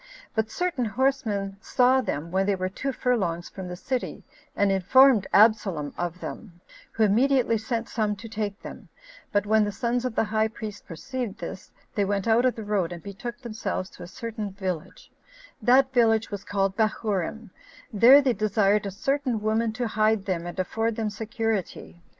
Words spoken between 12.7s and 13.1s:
and